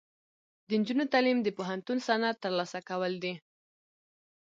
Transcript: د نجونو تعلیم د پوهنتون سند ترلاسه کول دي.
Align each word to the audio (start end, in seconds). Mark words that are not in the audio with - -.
د 0.67 0.69
نجونو 0.81 1.03
تعلیم 1.13 1.39
د 1.43 1.47
پوهنتون 1.57 1.97
سند 2.07 2.23
ترلاسه 2.43 2.79
کول 2.89 3.13
دي. 3.23 3.33